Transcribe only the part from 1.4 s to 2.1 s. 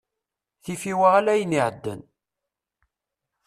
iεeddan.